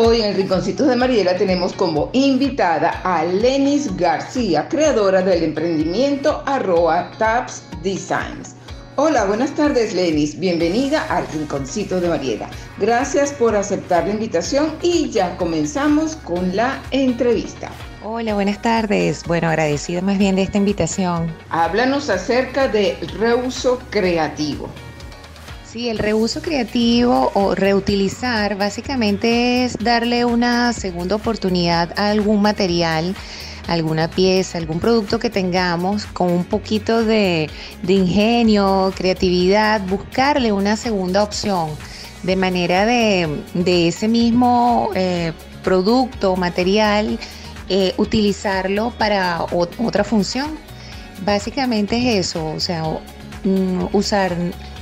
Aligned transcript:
Hoy 0.00 0.22
en 0.22 0.36
Rinconcitos 0.36 0.86
de 0.86 0.94
Mariela 0.94 1.36
tenemos 1.36 1.72
como 1.72 2.08
invitada 2.12 3.00
a 3.02 3.24
Lenis 3.24 3.96
García, 3.96 4.68
creadora 4.68 5.22
del 5.22 5.42
emprendimiento 5.42 6.40
arroba 6.46 7.10
Tabs 7.18 7.64
Designs. 7.82 8.54
Hola, 8.94 9.24
buenas 9.24 9.56
tardes 9.56 9.94
Lenis, 9.94 10.38
bienvenida 10.38 11.04
al 11.10 11.26
Rinconcito 11.26 12.00
de 12.00 12.10
Mariela. 12.10 12.48
Gracias 12.78 13.32
por 13.32 13.56
aceptar 13.56 14.06
la 14.06 14.12
invitación 14.12 14.72
y 14.82 15.10
ya 15.10 15.36
comenzamos 15.36 16.14
con 16.14 16.54
la 16.54 16.80
entrevista. 16.92 17.68
Hola, 18.04 18.34
buenas 18.34 18.62
tardes. 18.62 19.24
Bueno, 19.26 19.48
agradecida 19.48 20.00
más 20.00 20.16
bien 20.16 20.36
de 20.36 20.42
esta 20.42 20.58
invitación. 20.58 21.34
Háblanos 21.50 22.08
acerca 22.08 22.68
de 22.68 22.96
reuso 23.18 23.80
creativo. 23.90 24.68
Sí, 25.70 25.90
el 25.90 25.98
reuso 25.98 26.40
creativo 26.40 27.30
o 27.34 27.54
reutilizar 27.54 28.56
básicamente 28.56 29.66
es 29.66 29.76
darle 29.76 30.24
una 30.24 30.72
segunda 30.72 31.16
oportunidad 31.16 31.92
a 31.98 32.08
algún 32.08 32.40
material, 32.40 33.14
alguna 33.66 34.08
pieza, 34.08 34.56
algún 34.56 34.80
producto 34.80 35.18
que 35.18 35.28
tengamos 35.28 36.06
con 36.06 36.32
un 36.32 36.44
poquito 36.46 37.04
de, 37.04 37.50
ingenio, 37.86 38.94
creatividad, 38.96 39.82
buscarle 39.86 40.52
una 40.52 40.74
segunda 40.74 41.22
opción 41.22 41.68
de 42.22 42.34
manera 42.34 42.86
de, 42.86 43.42
ese 43.66 44.08
mismo 44.08 44.88
eh, 44.94 45.34
producto 45.62 46.32
o 46.32 46.36
material 46.36 47.18
eh, 47.68 47.92
utilizarlo 47.98 48.94
para 48.96 49.44
otra 49.52 50.02
función. 50.02 50.48
Básicamente 51.26 51.98
es 51.98 52.28
eso, 52.28 52.54
o 52.54 52.60
sea, 52.60 52.84
mm, 53.44 53.88
usar 53.92 54.34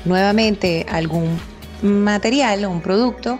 nuevamente 0.06 0.86
algún 0.88 1.38
material 1.82 2.64
o 2.64 2.70
un 2.70 2.80
producto 2.80 3.38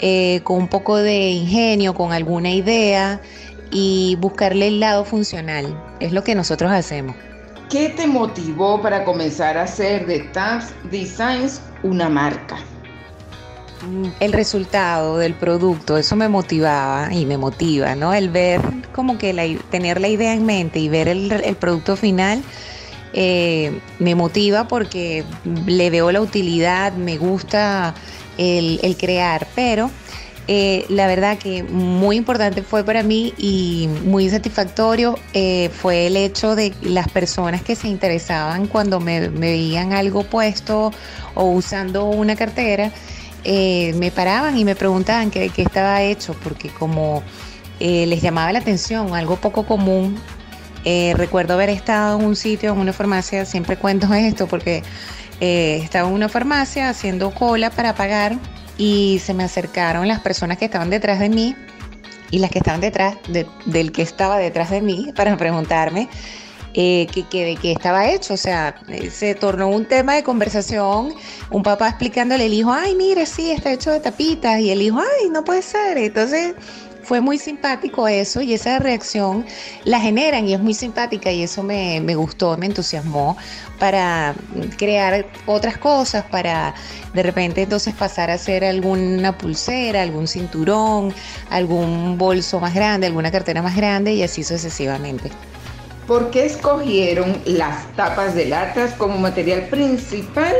eh, 0.00 0.40
con 0.44 0.58
un 0.58 0.68
poco 0.68 0.96
de 0.96 1.30
ingenio, 1.30 1.94
con 1.94 2.12
alguna 2.12 2.50
idea 2.50 3.20
y 3.70 4.16
buscarle 4.20 4.68
el 4.68 4.80
lado 4.80 5.04
funcional. 5.04 5.74
Es 6.00 6.12
lo 6.12 6.22
que 6.24 6.34
nosotros 6.34 6.70
hacemos. 6.70 7.16
¿Qué 7.70 7.88
te 7.88 8.06
motivó 8.06 8.80
para 8.80 9.04
comenzar 9.04 9.56
a 9.56 9.62
hacer 9.62 10.06
de 10.06 10.20
Tabs 10.20 10.72
Designs 10.90 11.60
una 11.82 12.08
marca? 12.08 12.56
Mm, 13.86 14.08
el 14.20 14.32
resultado 14.32 15.18
del 15.18 15.34
producto, 15.34 15.96
eso 15.96 16.14
me 16.14 16.28
motivaba 16.28 17.12
y 17.12 17.26
me 17.26 17.38
motiva, 17.38 17.94
¿no? 17.94 18.14
El 18.14 18.28
ver 18.30 18.60
como 18.94 19.18
que 19.18 19.32
la, 19.32 19.44
tener 19.70 20.00
la 20.00 20.08
idea 20.08 20.32
en 20.32 20.46
mente 20.46 20.78
y 20.78 20.88
ver 20.88 21.08
el, 21.08 21.32
el 21.32 21.56
producto 21.56 21.96
final 21.96 22.42
eh, 23.12 23.80
me 23.98 24.14
motiva 24.14 24.68
porque 24.68 25.24
le 25.66 25.90
veo 25.90 26.10
la 26.12 26.20
utilidad, 26.20 26.92
me 26.92 27.16
gusta 27.16 27.94
el, 28.36 28.96
crear, 28.98 29.46
pero 29.54 29.90
eh, 30.48 30.84
la 30.88 31.06
verdad 31.06 31.38
que 31.38 31.62
muy 31.62 32.16
importante 32.16 32.62
fue 32.62 32.84
para 32.84 33.02
mí 33.02 33.32
y 33.38 33.88
muy 34.04 34.28
satisfactorio 34.28 35.18
eh, 35.32 35.70
fue 35.72 36.08
el 36.08 36.16
hecho 36.16 36.54
de 36.54 36.74
las 36.82 37.08
personas 37.08 37.62
que 37.62 37.74
se 37.74 37.88
interesaban 37.88 38.66
cuando 38.66 39.00
me, 39.00 39.28
veían 39.28 39.92
algo 39.92 40.22
puesto 40.24 40.92
o 41.34 41.44
usando 41.44 42.04
una 42.04 42.36
cartera, 42.36 42.92
me 43.44 44.10
paraban 44.12 44.58
y 44.58 44.64
me 44.64 44.74
preguntaban 44.74 45.30
qué, 45.30 45.50
qué 45.50 45.62
estaba 45.62 46.02
hecho, 46.02 46.34
porque 46.42 46.68
como 46.68 47.22
les 47.78 48.20
llamaba 48.20 48.52
la 48.52 48.58
atención, 48.58 49.14
algo 49.14 49.36
poco 49.36 49.64
común 49.64 50.18
eh, 50.88 51.14
recuerdo 51.16 51.54
haber 51.54 51.68
estado 51.68 52.16
en 52.16 52.24
un 52.24 52.36
sitio, 52.36 52.72
en 52.72 52.78
una 52.78 52.92
farmacia, 52.92 53.44
siempre 53.44 53.76
cuento 53.76 54.14
esto 54.14 54.46
porque 54.46 54.84
eh, 55.40 55.80
estaba 55.82 56.08
en 56.08 56.14
una 56.14 56.28
farmacia 56.28 56.88
haciendo 56.88 57.34
cola 57.34 57.70
para 57.70 57.96
pagar 57.96 58.38
y 58.78 59.20
se 59.24 59.34
me 59.34 59.42
acercaron 59.42 60.06
las 60.06 60.20
personas 60.20 60.58
que 60.58 60.66
estaban 60.66 60.88
detrás 60.88 61.18
de 61.18 61.28
mí 61.28 61.56
y 62.30 62.38
las 62.38 62.52
que 62.52 62.58
estaban 62.58 62.80
detrás 62.80 63.16
del 63.64 63.90
que 63.90 64.02
estaba 64.02 64.38
detrás 64.38 64.70
de 64.70 64.80
mí 64.80 65.12
para 65.16 65.36
preguntarme 65.36 66.08
eh, 66.74 67.08
que, 67.08 67.44
de 67.44 67.56
qué 67.56 67.72
estaba 67.72 68.08
hecho. 68.08 68.34
O 68.34 68.36
sea, 68.36 68.76
se 69.10 69.34
tornó 69.34 69.66
un 69.66 69.86
tema 69.86 70.14
de 70.14 70.22
conversación, 70.22 71.14
un 71.50 71.62
papá 71.64 71.88
explicándole 71.88 72.44
al 72.44 72.52
hijo, 72.52 72.72
ay, 72.72 72.94
mire, 72.94 73.26
sí, 73.26 73.50
está 73.50 73.72
hecho 73.72 73.90
de 73.90 73.98
tapitas, 73.98 74.60
y 74.60 74.70
el 74.70 74.82
hijo, 74.82 75.00
ay, 75.00 75.30
no 75.30 75.42
puede 75.42 75.62
ser. 75.62 75.98
Entonces 75.98 76.54
fue 77.06 77.20
muy 77.20 77.38
simpático 77.38 78.08
eso 78.08 78.42
y 78.42 78.52
esa 78.52 78.80
reacción 78.80 79.46
la 79.84 80.00
generan 80.00 80.48
y 80.48 80.54
es 80.54 80.60
muy 80.60 80.74
simpática 80.74 81.30
y 81.30 81.44
eso 81.44 81.62
me, 81.62 82.00
gustó, 82.16 82.56
me 82.56 82.66
entusiasmó 82.66 83.36
para 83.78 84.34
crear 84.76 85.24
otras 85.46 85.78
cosas, 85.78 86.24
para 86.24 86.74
de 87.14 87.22
repente 87.22 87.62
entonces 87.62 87.94
pasar 87.94 88.28
a 88.30 88.34
hacer 88.34 88.64
alguna 88.64 89.38
pulsera, 89.38 90.02
algún 90.02 90.26
cinturón, 90.26 91.14
algún 91.48 92.18
bolso 92.18 92.58
más 92.58 92.74
grande, 92.74 93.06
alguna 93.06 93.30
cartera 93.30 93.62
más 93.62 93.76
grande 93.76 94.12
y 94.12 94.24
así 94.24 94.42
sucesivamente. 94.42 95.30
¿Por 96.08 96.30
qué 96.30 96.46
escogieron 96.46 97.40
las 97.44 97.86
tapas 97.94 98.34
de 98.34 98.46
latas 98.46 98.94
como 98.94 99.16
material 99.18 99.68
principal 99.68 100.54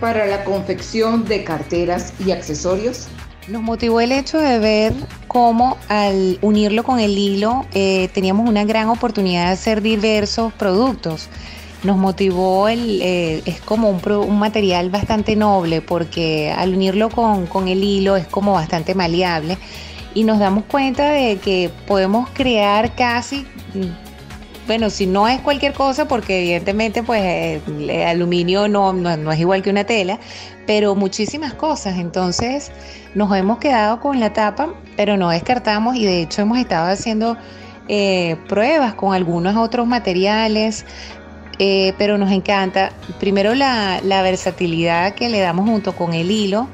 para 0.00 0.26
la 0.26 0.42
confección 0.42 1.24
de 1.24 1.44
carteras 1.44 2.12
y 2.18 2.32
accesorios? 2.32 3.06
Nos 3.46 3.60
motivó 3.62 4.00
el 4.00 4.10
hecho 4.12 4.38
de 4.38 4.58
ver 4.58 4.94
cómo 5.28 5.76
al 5.88 6.38
unirlo 6.40 6.82
con 6.82 6.98
el 6.98 7.18
hilo 7.18 7.66
eh, 7.74 8.08
teníamos 8.14 8.48
una 8.48 8.64
gran 8.64 8.88
oportunidad 8.88 9.46
de 9.46 9.52
hacer 9.52 9.82
diversos 9.82 10.52
productos. 10.54 11.28
Nos 11.82 11.98
motivó 11.98 12.68
el, 12.68 13.02
eh, 13.02 13.42
es 13.44 13.60
como 13.60 13.90
un, 13.90 14.38
material 14.38 14.88
bastante 14.88 15.36
noble 15.36 15.82
porque 15.82 16.50
al 16.56 16.74
unirlo 16.74 17.10
con, 17.10 17.46
con 17.46 17.68
el 17.68 17.84
hilo 17.84 18.16
es 18.16 18.26
como 18.26 18.54
bastante 18.54 18.94
maleable 18.94 19.58
y 20.14 20.24
nos 20.24 20.38
damos 20.38 20.64
cuenta 20.64 21.10
de 21.10 21.36
que 21.36 21.70
podemos 21.86 22.30
crear 22.30 22.94
casi 22.94 23.46
bueno, 24.66 24.88
si 24.88 25.06
no 25.06 25.28
es 25.28 25.40
cualquier 25.40 25.74
cosa, 25.74 26.08
porque 26.08 26.38
evidentemente 26.38 27.02
pues 27.02 27.22
eh, 27.22 27.60
el 27.66 27.90
aluminio 28.06 28.68
no, 28.68 28.92
no, 28.92 29.32
es 29.32 29.40
igual 29.40 29.62
que 29.62 29.70
una 29.70 29.84
tela, 29.84 30.18
pero 30.66 30.94
muchísimas 30.94 31.54
cosas. 31.54 31.98
Entonces 31.98 32.72
nos 33.14 33.34
hemos 33.36 33.58
quedado 33.58 34.00
con 34.00 34.20
la 34.20 34.32
tapa, 34.32 34.74
pero 34.96 35.16
no 35.16 35.30
descartamos 35.30 35.96
y 35.96 36.04
de 36.04 36.22
hecho 36.22 36.42
hemos 36.42 36.58
estado 36.58 36.90
haciendo 36.90 37.36
eh, 37.88 38.36
pruebas 38.48 38.94
con 38.94 39.14
algunos 39.14 39.56
otros 39.56 39.86
materiales. 39.86 40.84
Eh, 41.60 41.94
pero 41.98 42.18
nos 42.18 42.32
encanta 42.32 42.90
primero 43.20 43.54
la, 43.54 44.00
versatilidad 44.02 45.14
que 45.14 45.28
le 45.28 45.38
damos 45.38 45.68
junto 45.68 45.94
con 45.94 46.12
el 46.12 46.28
hilo, 46.32 46.66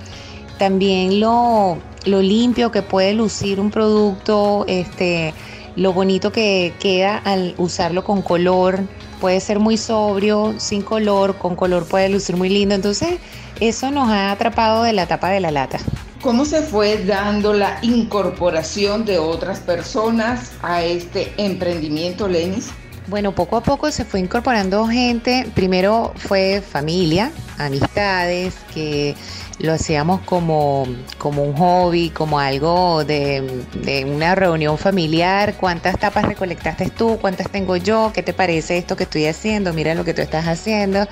también 0.59 1.21
lo, 1.21 1.77
lo 2.07 2.23
limpio 2.23 2.71
que 2.71 2.81
puede 2.81 3.13
lucir 3.13 3.61
un 3.61 3.71
producto, 3.71 4.65
este, 4.69 5.35
lo 5.77 5.93
bonito 5.93 6.33
que 6.33 6.73
queda 6.79 7.19
al 7.19 7.55
usarlo 7.59 8.05
con 8.05 8.23
color. 8.23 8.81
Puede 9.21 9.41
ser 9.41 9.59
muy 9.59 9.77
sobrio, 9.77 10.55
sin 10.59 10.83
color, 10.83 11.37
con 11.37 11.57
color 11.57 11.87
puede 11.87 12.09
lucir 12.09 12.37
muy 12.37 12.49
lindo. 12.49 12.75
Entonces, 12.75 13.19
eso 13.61 13.91
nos 13.91 14.09
ha 14.09 14.33
atrapado 14.33 14.83
de 14.83 14.93
la 14.93 15.07
tapa 15.07 15.31
de 15.31 15.41
la 15.41 15.51
lata. 15.51 15.79
¿Cómo 16.23 16.45
se 16.45 16.63
fue 16.63 17.05
dando 17.05 17.55
la 17.55 17.79
incorporación 17.83 19.05
de 19.05 19.19
otras 19.19 19.61
personas 19.61 20.53
a 20.63 20.83
este 20.83 21.33
emprendimiento, 21.39 22.29
Lenis? 22.29 22.69
Bueno, 23.07 23.35
poco 23.35 23.57
a 23.57 23.63
poco 23.63 23.91
se 23.91 24.05
fue 24.05 24.21
incorporando 24.21 24.87
gente. 24.87 25.51
Primero 25.55 26.13
fue 26.17 26.63
familia, 26.63 27.33
amistades, 27.59 28.55
que 28.73 29.17
lo 29.61 29.75
hacíamos 29.75 30.21
como, 30.23 30.87
como 31.19 31.45
un 31.45 31.55
hobby, 31.57 32.11
como 32.11 32.39
algo 32.39 33.05
de, 33.05 33.65
una 34.07 34.35
reunión 34.35 34.79
familiar. 34.79 35.55
¿Cuántas 35.59 35.99
tapas 35.99 36.25
recolectaste 36.25 36.91
tú? 36.91 37.19
¿Cuántas 37.21 37.51
tengo 37.51 37.77
yo? 37.77 38.11
¿Qué 38.15 38.23
te 38.23 38.33
parece 38.33 38.79
esto 38.79 38.97
que 38.97 39.05
estoy 39.05 39.27
haciendo? 39.27 39.73
Mira 39.75 39.95
lo 39.95 40.05
que 40.05 40.15
tú 40.15 40.23
estás 40.23 40.47
haciendo. 40.47 41.07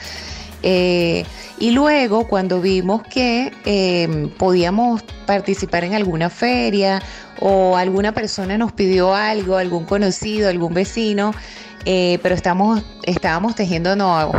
Eh, 0.62 1.24
y 1.60 1.70
luego 1.70 2.26
cuando 2.26 2.60
vimos 2.60 3.02
que 3.02 3.52
em, 3.64 4.28
podíamos 4.30 5.02
participar 5.24 5.84
en 5.84 5.94
alguna 5.94 6.30
feria 6.30 7.00
o 7.40 7.76
alguna 7.76 8.12
persona 8.12 8.58
nos 8.58 8.72
pidió 8.72 9.14
algo, 9.14 9.56
algún 9.56 9.84
conocido, 9.84 10.48
algún 10.48 10.74
vecino, 10.74 11.32
eh, 11.84 12.18
pero 12.22 12.34
estamos, 12.34 12.82
estábamos 13.04 13.54
tejiendo 13.54 13.94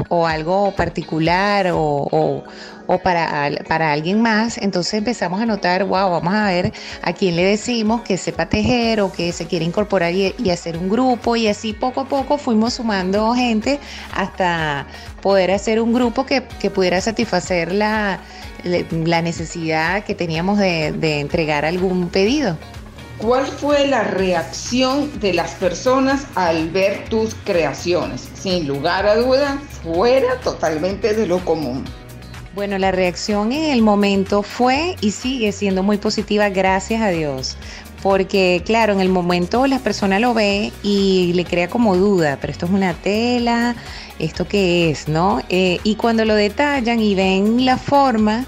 o 0.09 0.27
algo 0.27 0.73
particular 0.75 1.71
o, 1.73 2.43
para, 2.97 3.51
para 3.67 3.91
alguien 3.91 4.21
más, 4.21 4.57
entonces 4.57 4.95
empezamos 4.95 5.39
a 5.39 5.45
notar, 5.45 5.83
wow, 5.83 6.09
vamos 6.09 6.33
a 6.33 6.45
ver 6.45 6.73
a 7.03 7.13
quién 7.13 7.35
le 7.35 7.43
decimos 7.43 8.01
que 8.01 8.17
sepa 8.17 8.47
tejer 8.47 9.01
o 9.01 9.11
que 9.11 9.31
se 9.31 9.45
quiere 9.45 9.63
incorporar 9.63 10.11
y, 10.13 10.33
hacer 10.49 10.77
un 10.77 10.89
grupo 10.89 11.35
y 11.35 11.47
así 11.47 11.73
poco 11.73 12.01
a 12.01 12.05
poco 12.05 12.39
fuimos 12.39 12.73
sumando 12.73 13.33
gente 13.35 13.79
hasta 14.15 14.87
poder 15.21 15.51
hacer 15.51 15.79
un 15.79 15.93
grupo 15.93 16.25
que, 16.25 16.41
pudiera 16.41 16.99
satisfacer 16.99 17.71
la, 17.71 18.19
la, 18.63 19.21
necesidad 19.21 20.03
que 20.03 20.15
teníamos 20.15 20.57
de, 20.57 20.91
de 20.91 21.19
entregar 21.19 21.65
algún 21.65 22.09
pedido. 22.09 22.57
¿Cuál 23.19 23.45
fue 23.45 23.85
la 23.85 24.03
reacción 24.03 25.19
de 25.19 25.33
las 25.33 25.51
personas 25.51 26.25
al 26.35 26.69
ver 26.69 27.05
tus 27.09 27.35
creaciones? 27.43 28.29
Sin 28.33 28.65
lugar 28.65 29.05
a 29.05 29.15
duda, 29.15 29.59
fuera 29.83 30.39
totalmente 30.39 31.13
de 31.13 31.27
lo 31.27 31.43
común. 31.43 31.83
Bueno, 32.55 32.79
la 32.79 32.91
reacción 32.91 33.51
en 33.51 33.65
el 33.65 33.81
momento 33.81 34.41
fue 34.41 34.95
y 35.01 35.11
sigue 35.11 35.51
siendo 35.51 35.83
muy 35.83 35.97
positiva, 35.97 36.49
gracias 36.49 37.01
a 37.01 37.09
Dios. 37.09 37.57
Porque 38.01 38.63
claro, 38.65 38.93
en 38.93 39.01
el 39.01 39.09
momento 39.09 39.67
las 39.67 39.81
personas 39.81 40.21
lo 40.21 40.33
ve 40.33 40.71
y 40.81 41.33
le 41.33 41.45
crea 41.45 41.69
como 41.69 41.95
duda, 41.95 42.37
pero 42.39 42.51
esto 42.51 42.65
es 42.65 42.71
una 42.71 42.93
tela, 42.93 43.75
esto 44.19 44.47
qué 44.47 44.89
es, 44.89 45.07
¿no? 45.07 45.41
Eh, 45.49 45.79
y 45.83 45.95
cuando 45.95 46.25
lo 46.25 46.33
detallan 46.33 46.99
y 47.01 47.13
ven 47.13 47.65
la 47.65 47.77
forma, 47.77 48.45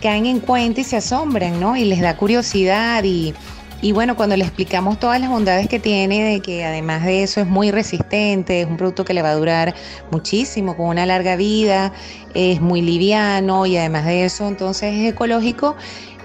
caen 0.00 0.26
en 0.26 0.40
cuenta 0.40 0.80
y 0.80 0.84
se 0.84 0.96
asombran, 0.96 1.60
¿no? 1.60 1.76
Y 1.76 1.84
les 1.84 2.00
da 2.00 2.16
curiosidad 2.16 3.04
y, 3.04 3.34
y 3.82 3.92
bueno, 3.92 4.16
cuando 4.16 4.36
le 4.36 4.44
explicamos 4.44 4.98
todas 4.98 5.20
las 5.20 5.28
bondades 5.28 5.68
que 5.68 5.78
tiene, 5.78 6.24
de 6.24 6.40
que 6.40 6.64
además 6.64 7.04
de 7.04 7.22
eso 7.22 7.40
es 7.40 7.46
muy 7.46 7.70
resistente, 7.70 8.62
es 8.62 8.66
un 8.66 8.76
producto 8.76 9.04
que 9.04 9.12
le 9.12 9.22
va 9.22 9.30
a 9.30 9.34
durar 9.34 9.74
muchísimo, 10.10 10.76
con 10.76 10.86
una 10.86 11.04
larga 11.04 11.36
vida, 11.36 11.92
es 12.34 12.60
muy 12.60 12.80
liviano 12.80 13.66
y 13.66 13.76
además 13.76 14.06
de 14.06 14.24
eso 14.24 14.48
entonces 14.48 14.94
es 14.94 15.12
ecológico, 15.12 15.76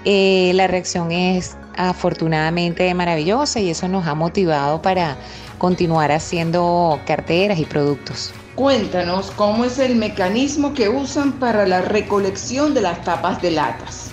eh, 0.04 0.52
la 0.54 0.66
reacción 0.66 1.12
es 1.12 1.56
afortunadamente 1.76 2.92
maravillosa 2.94 3.60
y 3.60 3.70
eso 3.70 3.86
nos 3.88 4.06
ha 4.06 4.14
motivado 4.14 4.80
para 4.80 5.16
continuar 5.58 6.10
haciendo 6.10 7.00
carteras 7.06 7.58
y 7.58 7.64
productos. 7.64 8.32
Cuéntanos 8.54 9.30
cómo 9.30 9.64
es 9.64 9.78
el 9.78 9.96
mecanismo 9.96 10.74
que 10.74 10.88
usan 10.88 11.32
para 11.32 11.66
la 11.66 11.82
recolección 11.82 12.74
de 12.74 12.82
las 12.82 13.02
tapas 13.02 13.40
de 13.40 13.50
latas. 13.50 14.11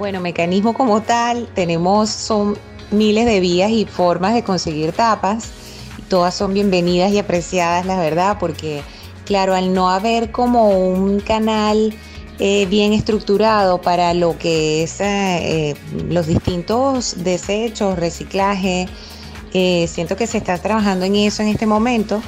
Bueno, 0.00 0.22
mecanismo 0.22 0.72
como 0.72 1.02
tal, 1.02 1.46
tenemos, 1.54 2.08
son 2.08 2.56
miles 2.90 3.26
de 3.26 3.38
vías 3.38 3.70
y 3.70 3.84
formas 3.84 4.32
de 4.32 4.42
conseguir 4.42 4.92
tapas. 4.92 5.50
Todas 6.08 6.34
son 6.34 6.54
bienvenidas 6.54 7.12
y 7.12 7.18
apreciadas, 7.18 7.84
la 7.84 8.00
verdad, 8.00 8.38
porque 8.40 8.80
claro, 9.26 9.54
al 9.54 9.74
no 9.74 9.90
haber 9.90 10.30
como 10.30 10.70
un 10.70 11.20
canal 11.20 11.92
eh, 12.38 12.64
bien 12.70 12.94
estructurado 12.94 13.82
para 13.82 14.14
lo 14.14 14.38
que 14.38 14.84
es 14.84 15.02
eh, 15.02 15.04
eh, 15.68 15.74
los 16.08 16.26
distintos 16.26 17.22
desechos, 17.22 17.98
reciclaje, 17.98 18.88
siento 19.52 20.16
que 20.16 20.26
se 20.26 20.38
está 20.38 20.56
trabajando 20.56 21.04
en 21.04 21.16
eso 21.16 21.42
en 21.42 21.48
este 21.48 21.66
momento. 21.66 22.22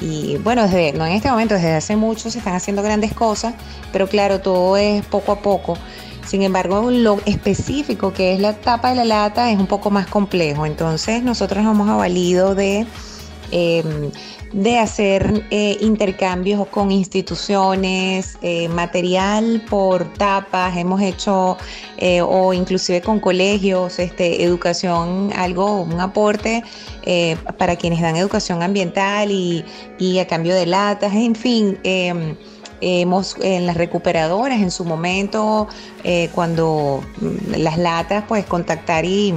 Y 0.00 0.38
bueno, 0.38 0.62
desde, 0.62 0.94
no 0.94 1.04
en 1.04 1.12
este 1.12 1.30
momento, 1.30 1.56
desde 1.56 1.74
hace 1.74 1.94
mucho 1.94 2.30
se 2.30 2.38
están 2.38 2.54
haciendo 2.54 2.82
grandes 2.82 3.12
cosas, 3.12 3.52
pero 3.92 4.08
claro, 4.08 4.40
todo 4.40 4.78
es 4.78 5.04
poco 5.04 5.32
a 5.32 5.42
poco. 5.42 5.76
Sin 6.28 6.42
embargo, 6.42 6.90
lo 6.90 7.18
específico 7.24 8.12
que 8.12 8.34
es 8.34 8.40
la 8.40 8.52
tapa 8.52 8.90
de 8.90 8.96
la 8.96 9.06
lata 9.06 9.50
es 9.50 9.58
un 9.58 9.66
poco 9.66 9.90
más 9.90 10.06
complejo. 10.08 10.66
Entonces, 10.66 11.22
nosotros 11.22 11.64
nos 11.64 11.74
hemos 11.74 11.88
avalido 11.88 12.54
de, 12.54 12.86
em, 13.50 14.10
de 14.52 14.78
hacer 14.78 15.46
eh, 15.50 15.78
intercambios 15.80 16.66
con 16.68 16.90
instituciones, 16.90 18.36
eh, 18.42 18.68
material 18.68 19.64
por 19.70 20.12
tapas, 20.14 20.76
hemos 20.76 21.00
hecho, 21.00 21.56
eh, 21.96 22.20
o 22.20 22.52
inclusive 22.52 23.00
con 23.00 23.20
colegios, 23.20 23.98
este, 23.98 24.44
educación, 24.44 25.32
algo, 25.34 25.80
un 25.80 25.98
aporte 25.98 26.62
para 27.56 27.76
quienes 27.76 28.02
dan 28.02 28.16
educación 28.16 28.62
ambiental 28.62 29.30
y, 29.30 29.64
y 29.98 30.18
a 30.18 30.26
cambio 30.26 30.54
de 30.54 30.66
latas, 30.66 31.14
en 31.14 31.34
fin 31.34 31.78
Hemos 32.80 33.36
en 33.40 33.66
las 33.66 33.76
recuperadoras 33.76 34.60
en 34.60 34.70
su 34.70 34.84
momento, 34.84 35.68
eh, 36.04 36.30
cuando 36.34 37.02
mm, 37.20 37.56
las 37.58 37.78
latas, 37.78 38.24
pues 38.28 38.44
contactar 38.44 39.04
y, 39.04 39.34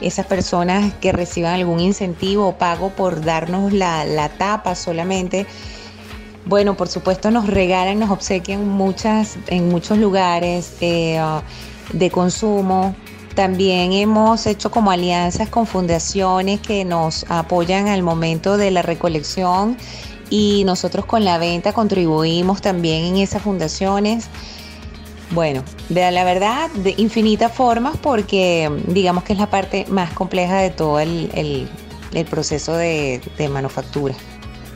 esas 0.00 0.26
personas 0.26 0.92
que 1.00 1.10
reciban 1.10 1.54
algún 1.54 1.80
incentivo 1.80 2.46
o 2.46 2.52
pago 2.56 2.90
por 2.90 3.24
darnos 3.24 3.72
la, 3.72 4.30
tapa 4.38 4.76
solamente. 4.76 5.44
Bueno, 6.44 6.76
por 6.76 6.86
supuesto 6.88 7.30
nos 7.32 7.48
regalan, 7.48 7.98
nos 7.98 8.10
obsequian 8.10 8.68
muchas, 8.68 9.36
en 9.48 9.68
muchos 9.68 9.98
lugares 9.98 10.76
eh, 10.80 11.20
de 11.92 12.10
consumo. 12.10 12.94
También 13.34 13.92
hemos 13.92 14.46
hecho 14.46 14.70
como 14.70 14.90
alianzas 14.90 15.48
con 15.48 15.66
fundaciones 15.66 16.60
que 16.60 16.84
nos 16.84 17.24
apoyan 17.28 17.88
al 17.88 18.02
momento 18.02 18.56
de 18.56 18.70
la 18.70 18.82
recolección 18.82 19.76
y 20.30 20.64
nosotros 20.64 21.04
con 21.04 21.24
la 21.24 21.38
venta 21.38 21.72
contribuimos 21.72 22.60
también 22.60 23.04
en 23.04 23.16
esas 23.16 23.42
fundaciones. 23.42 24.28
Bueno, 25.30 25.62
de 25.88 26.10
la 26.10 26.24
verdad, 26.24 26.70
de 26.70 26.94
infinitas 26.96 27.52
formas 27.52 27.96
porque 27.98 28.70
digamos 28.86 29.24
que 29.24 29.34
es 29.34 29.38
la 29.38 29.50
parte 29.50 29.84
más 29.88 30.12
compleja 30.12 30.58
de 30.58 30.70
todo 30.70 31.00
el, 31.00 31.68
proceso 32.30 32.74
de, 32.74 33.20
de 33.36 33.48
manufactura. 33.48 34.14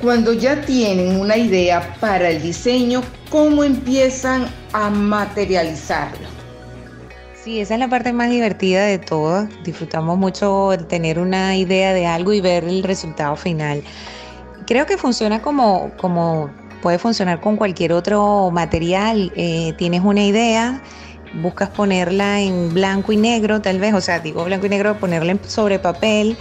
Cuando 0.00 0.32
ya 0.32 0.60
tienen 0.62 1.20
una 1.20 1.37
idea 1.37 1.96
para 2.00 2.28
el 2.28 2.43
diseño, 2.43 3.02
¿cómo 3.31 3.64
empiezan 3.64 4.48
a 4.72 4.90
materializarlo? 4.90 6.43
Sí, 7.43 7.58
esa 7.58 7.75
es 7.75 7.81
la 7.81 7.88
parte 7.88 8.12
más 8.12 8.31
divertida 8.31 8.84
de 8.84 8.98
todo. 8.98 9.48
Disfrutamos 9.64 10.16
mucho 10.16 10.70
tener 10.88 11.19
una 11.19 11.56
idea 11.56 11.93
de 11.93 12.06
algo 12.06 12.32
y 12.32 12.40
ver 12.40 12.62
el 12.62 12.84
resultado 12.84 13.34
final. 13.34 13.82
Creo 14.67 14.87
que 14.87 14.97
funciona 14.97 15.43
como, 15.43 15.91
como 15.97 16.50
puede 16.82 16.99
funcionar 16.99 17.41
con 17.41 17.56
cualquier 17.56 17.93
otro 17.93 18.50
material. 18.50 19.32
Eh, 19.37 19.73
tienes 19.79 20.03
una 20.03 20.25
idea, 20.25 20.82
buscas 21.41 21.70
ponerla 21.70 22.41
en 22.41 22.75
blanco 22.75 23.12
y 23.12 23.17
negro, 23.17 23.62
tal 23.62 23.79
vez, 23.79 23.94
o 23.94 24.00
sea, 24.00 24.20
digo 24.20 24.44
blanco 24.44 24.67
y 24.67 24.69
negro, 24.69 24.99
ponerla 24.99 25.37
sobre 25.47 25.79
papel, 25.79 26.37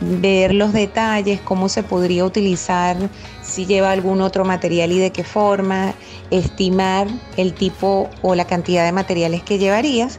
ver 0.00 0.54
los 0.54 0.72
detalles, 0.72 1.40
cómo 1.40 1.68
se 1.68 1.82
podría 1.82 2.24
utilizar, 2.24 2.96
si 3.42 3.66
lleva 3.66 3.92
algún 3.92 4.20
otro 4.20 4.44
material 4.44 4.90
y 4.92 4.98
de 4.98 5.12
qué 5.12 5.22
forma, 5.22 5.94
estimar 6.30 7.06
el 7.36 7.52
tipo 7.52 8.10
o 8.22 8.34
la 8.34 8.46
cantidad 8.46 8.84
de 8.84 8.92
materiales 8.92 9.42
que 9.42 9.58
llevarías 9.58 10.18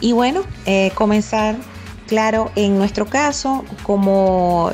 y 0.00 0.12
bueno, 0.12 0.42
eh, 0.64 0.92
comenzar 0.94 1.56
Claro, 2.08 2.50
en 2.56 2.78
nuestro 2.78 3.04
caso, 3.04 3.66
como 3.82 4.70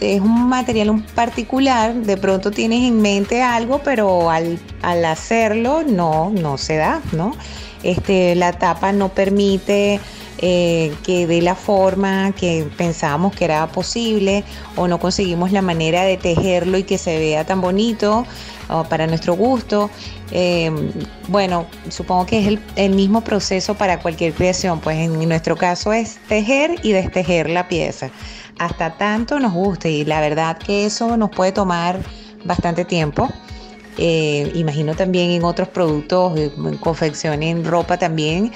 es 0.00 0.20
un 0.20 0.48
material 0.48 0.90
un 0.90 1.02
particular, 1.02 1.94
de 1.94 2.16
pronto 2.16 2.50
tienes 2.50 2.82
en 2.82 3.00
mente 3.00 3.42
algo, 3.42 3.80
pero 3.84 4.28
al, 4.28 4.58
hacerlo 4.82 5.84
no, 5.86 6.30
no 6.30 6.58
se 6.58 6.74
da, 6.76 7.00
¿no? 7.12 7.36
Este, 7.84 8.34
la 8.34 8.54
tapa 8.54 8.90
no 8.90 9.10
permite 9.10 10.00
eh, 10.46 10.94
que 11.04 11.26
dé 11.26 11.40
la 11.40 11.54
forma 11.54 12.32
que 12.32 12.68
pensábamos 12.76 13.34
que 13.34 13.46
era 13.46 13.66
posible 13.68 14.44
o 14.76 14.86
no 14.88 14.98
conseguimos 14.98 15.52
la 15.52 15.62
manera 15.62 16.02
de 16.02 16.18
tejerlo 16.18 16.76
y 16.76 16.82
que 16.82 16.98
se 16.98 17.18
vea 17.18 17.46
tan 17.46 17.62
bonito 17.62 18.26
para 18.90 19.06
nuestro 19.06 19.34
gusto. 19.34 19.90
Eh, 20.32 20.70
bueno, 21.28 21.66
supongo 21.88 22.26
que 22.26 22.40
es 22.40 22.58
el, 22.76 22.90
mismo 22.90 23.22
proceso 23.22 23.74
para 23.74 24.00
cualquier 24.00 24.34
creación, 24.34 24.80
pues 24.80 24.98
en 24.98 25.28
nuestro 25.28 25.56
caso 25.56 25.94
es 25.94 26.18
tejer 26.28 26.76
y 26.82 26.92
destejer 26.92 27.48
la 27.48 27.68
pieza, 27.68 28.10
hasta 28.58 28.98
tanto 28.98 29.38
nos 29.38 29.52
guste 29.52 29.90
y 29.90 30.04
la 30.04 30.20
verdad 30.20 30.58
que 30.58 30.84
eso 30.84 31.16
nos 31.16 31.30
puede 31.30 31.52
tomar 31.52 32.00
bastante 32.44 32.84
tiempo. 32.84 33.30
Eh, 33.96 34.50
imagino 34.56 34.96
también 34.96 35.30
en 35.30 35.44
otros 35.44 35.68
productos, 35.68 36.36
en 36.36 36.76
confección, 36.78 37.44
en 37.44 37.64
ropa 37.64 37.96
también, 37.96 38.52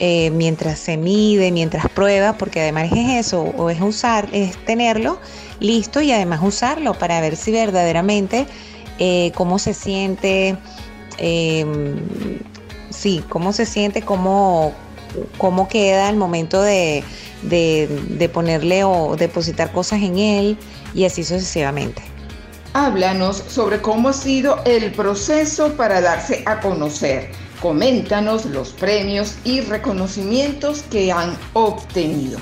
eh, 0.00 0.30
mientras 0.30 0.78
se 0.78 0.96
mide, 0.96 1.50
mientras 1.50 1.88
prueba, 1.88 2.38
porque 2.38 2.60
además 2.60 2.90
es 2.92 3.26
eso, 3.26 3.42
o 3.42 3.68
es 3.68 3.80
usar, 3.80 4.28
es 4.32 4.56
tenerlo 4.64 5.18
listo 5.58 6.00
y 6.00 6.12
además 6.12 6.40
usarlo 6.42 6.94
para 6.94 7.20
ver 7.20 7.34
si 7.34 7.50
verdaderamente 7.50 8.46
eh, 9.00 9.32
cómo 9.34 9.58
se 9.58 9.74
siente, 9.74 10.56
em, 11.18 11.98
sí, 12.90 13.24
cómo 13.28 13.52
se 13.52 13.66
siente, 13.66 14.02
cómo, 14.02 14.72
cómo 15.36 15.66
queda 15.66 16.08
al 16.08 16.16
momento 16.16 16.62
de, 16.62 17.02
de 17.42 18.30
ponerle 18.32 18.84
o 18.84 19.16
depositar 19.16 19.72
cosas 19.72 20.00
en 20.02 20.18
él 20.18 20.58
y 20.94 21.06
así 21.06 21.24
sucesivamente. 21.24 22.02
Háblanos 22.72 23.42
sobre 23.48 23.80
cómo 23.80 24.10
ha 24.10 24.12
sido 24.12 24.62
el 24.64 24.92
proceso 24.92 25.72
para 25.72 26.00
darse 26.00 26.44
a 26.46 26.60
conocer. 26.60 27.32
Coméntanos 27.60 28.44
los 28.46 28.70
premios 28.70 29.36
y 29.44 29.60
reconocimientos 29.60 30.82
que 30.82 31.10
han 31.10 31.36
obtenido. 31.54 32.38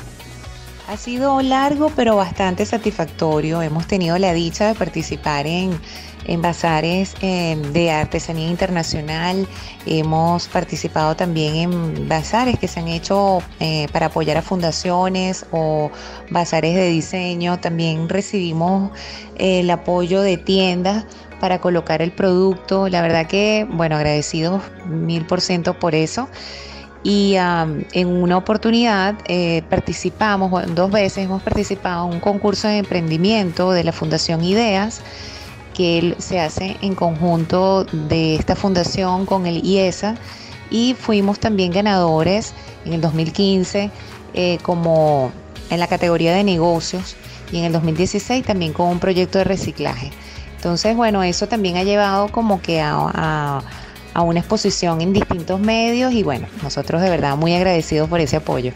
Ha 0.88 0.96
sido 0.96 1.40
largo 1.40 1.90
pero 1.96 2.16
bastante 2.16 2.64
satisfactorio. 2.64 3.62
Hemos 3.62 3.86
tenido 3.86 4.18
la 4.18 4.32
dicha 4.32 4.68
de 4.68 4.74
participar 4.74 5.46
en 5.46 5.80
en 6.26 6.42
bazares 6.42 7.14
em, 7.20 7.60
de 7.72 7.90
artesanía 7.90 8.48
internacional. 8.48 9.46
Hemos 9.86 10.48
participado 10.48 11.14
también 11.16 11.54
en 11.54 12.08
bazares 12.08 12.58
que 12.58 12.68
se 12.68 12.80
han 12.80 12.88
hecho 12.88 13.38
eh, 13.60 13.86
para 13.92 14.06
apoyar 14.06 14.36
a 14.36 14.42
fundaciones 14.42 15.46
o 15.52 15.90
bazares 16.30 16.74
de 16.74 16.88
diseño. 16.88 17.58
También 17.60 18.08
recibimos 18.08 18.90
eh, 19.36 19.60
el 19.60 19.70
apoyo 19.70 20.20
de 20.20 20.36
tiendas 20.36 21.04
para 21.40 21.60
colocar 21.60 22.02
el 22.02 22.12
producto. 22.12 22.88
La 22.88 23.02
verdad 23.02 23.26
que, 23.26 23.66
bueno, 23.70 23.96
agradecidos 23.96 24.62
mil 24.86 25.24
por 25.26 25.40
ciento 25.40 25.78
por 25.78 25.94
eso. 25.94 26.28
Y 27.02 27.36
en 27.36 28.08
una 28.08 28.36
oportunidad 28.36 29.14
eh, 29.28 29.62
participamos, 29.70 30.74
dos 30.74 30.90
veces 30.90 31.24
hemos 31.24 31.40
participado 31.40 32.08
en 32.08 32.14
un 32.14 32.20
concurso 32.20 32.66
de 32.66 32.78
emprendimiento 32.78 33.70
de 33.70 33.84
la 33.84 33.92
Fundación 33.92 34.42
Ideas 34.42 35.02
que 35.72 36.16
se 36.18 36.40
hace 36.40 36.76
en 36.80 36.96
conjunto 36.96 37.84
de 37.84 38.34
esta 38.34 38.56
fundación 38.56 39.24
con 39.24 39.46
el 39.46 39.64
IESA 39.64 40.16
y 40.70 40.96
fuimos 40.98 41.38
también 41.38 41.70
ganadores 41.70 42.54
en 42.84 42.94
el 42.94 43.00
2015 43.00 43.90
eh, 44.34 44.58
como 44.62 45.30
en 45.70 45.78
la 45.78 45.86
categoría 45.86 46.34
de 46.34 46.42
negocios 46.44 47.14
y 47.52 47.58
en 47.58 47.64
el 47.66 47.72
2016 47.72 48.44
también 48.44 48.72
con 48.72 48.88
un 48.88 48.98
proyecto 48.98 49.38
de 49.38 49.44
reciclaje. 49.44 50.10
Entonces, 50.56 50.96
bueno, 50.96 51.22
eso 51.22 51.46
también 51.46 51.76
ha 51.76 51.84
llevado 51.84 52.28
como 52.28 52.60
que 52.60 52.80
a, 52.80 53.62
a 54.16 54.22
una 54.22 54.40
exposición 54.40 55.02
en 55.02 55.12
distintos 55.12 55.60
medios 55.60 56.12
y 56.14 56.22
bueno, 56.22 56.48
nosotros 56.62 57.02
de 57.02 57.10
verdad 57.10 57.36
muy 57.36 57.54
agradecidos 57.54 58.08
por 58.08 58.18
ese 58.20 58.36
apoyo. 58.36 58.72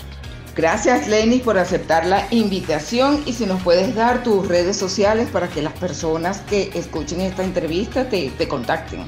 Gracias 0.54 1.08
Lenny 1.08 1.38
por 1.38 1.56
aceptar 1.56 2.04
la 2.04 2.26
invitación 2.30 3.22
y 3.24 3.32
si 3.32 3.46
nos 3.46 3.62
puedes 3.62 3.94
dar 3.94 4.22
tus 4.22 4.46
redes 4.46 4.76
sociales 4.76 5.28
para 5.32 5.48
que 5.48 5.62
las 5.62 5.72
personas 5.72 6.40
que 6.40 6.70
escuchen 6.74 7.22
esta 7.22 7.42
entrevista 7.42 8.08
te, 8.10 8.30
te 8.36 8.48
contacten. 8.48 9.00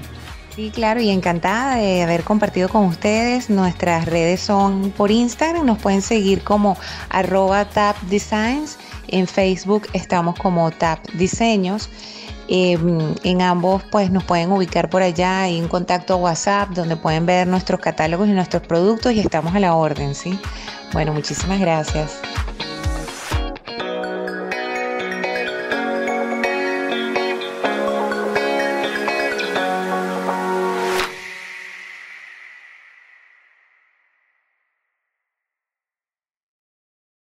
Sí, 0.57 0.71
claro, 0.71 1.00
y 1.00 1.11
encantada 1.11 1.76
de 1.76 2.02
haber 2.02 2.25
compartido 2.25 2.69
con 2.69 2.85
ustedes. 2.85 3.50
Nuestras 3.50 4.07
redes 4.07 4.41
son 4.41 4.91
por 4.91 5.11
Instagram, 5.11 5.67
nos 5.67 5.79
pueden 5.79 6.00
seguir 6.00 6.43
como 6.43 6.79
arroba 7.11 7.67
tapdesigns. 7.67 8.79
En 9.09 9.26
Facebook 9.26 9.88
estamos 9.93 10.38
como 10.38 10.71
tapdiseños. 10.71 11.91
Em, 12.49 13.14
en 13.22 13.42
ambos 13.42 13.82
pues 13.90 14.11
nos 14.11 14.25
pueden 14.25 14.50
ubicar 14.50 14.90
por 14.90 15.02
allá, 15.02 15.42
hay 15.42 15.61
un 15.61 15.68
contacto 15.68 16.16
WhatsApp 16.16 16.70
donde 16.70 16.96
pueden 16.96 17.25
ver 17.25 17.46
nuestros 17.46 17.80
catálogos 17.80 18.28
y 18.28 18.32
nuestros 18.32 18.62
productos 18.66 19.12
y 19.12 19.20
estamos 19.20 19.54
a 19.54 19.61
la 19.61 19.75
orden, 19.75 20.14
¿sí? 20.14 20.38
Bueno, 20.92 21.12
muchísimas 21.12 21.61
gracias. 21.61 22.20